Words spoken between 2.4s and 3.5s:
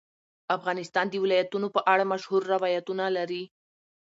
روایتونه لري.